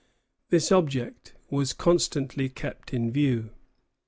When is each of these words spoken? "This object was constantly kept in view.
"This 0.49 0.71
object 0.71 1.35
was 1.51 1.73
constantly 1.73 2.49
kept 2.49 2.91
in 2.91 3.11
view. 3.11 3.51